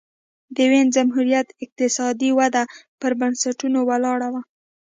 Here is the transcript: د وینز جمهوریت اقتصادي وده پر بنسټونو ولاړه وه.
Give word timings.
د 0.55 0.57
وینز 0.71 0.91
جمهوریت 0.97 1.47
اقتصادي 1.63 2.29
وده 2.39 2.63
پر 2.99 3.11
بنسټونو 3.19 3.79
ولاړه 3.89 4.27
وه. 4.33 4.41